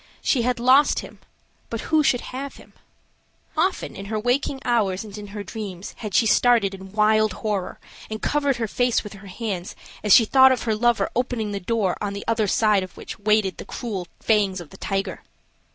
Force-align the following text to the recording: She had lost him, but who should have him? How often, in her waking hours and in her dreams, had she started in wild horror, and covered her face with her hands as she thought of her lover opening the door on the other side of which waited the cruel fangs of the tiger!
She 0.23 0.41
had 0.41 0.59
lost 0.59 1.01
him, 1.01 1.19
but 1.69 1.81
who 1.91 2.01
should 2.01 2.21
have 2.33 2.55
him? 2.55 2.73
How 3.55 3.67
often, 3.67 3.95
in 3.95 4.05
her 4.05 4.19
waking 4.19 4.59
hours 4.65 5.03
and 5.03 5.15
in 5.15 5.27
her 5.27 5.43
dreams, 5.43 5.93
had 5.97 6.15
she 6.15 6.25
started 6.25 6.73
in 6.73 6.91
wild 6.91 7.33
horror, 7.45 7.79
and 8.09 8.19
covered 8.19 8.55
her 8.55 8.67
face 8.67 9.03
with 9.03 9.13
her 9.13 9.27
hands 9.27 9.75
as 10.03 10.11
she 10.11 10.25
thought 10.25 10.51
of 10.51 10.63
her 10.63 10.73
lover 10.73 11.11
opening 11.15 11.51
the 11.51 11.59
door 11.59 11.97
on 12.01 12.13
the 12.13 12.25
other 12.27 12.47
side 12.47 12.81
of 12.81 12.97
which 12.97 13.19
waited 13.19 13.57
the 13.57 13.63
cruel 13.65 14.07
fangs 14.19 14.59
of 14.59 14.71
the 14.71 14.77
tiger! 14.77 15.21